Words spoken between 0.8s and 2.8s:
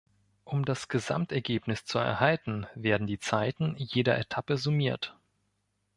Gesamtergebnis zu erhalten,